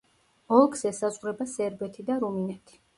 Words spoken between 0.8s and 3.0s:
ესაზღვრება სერბეთი და რუმინეთი.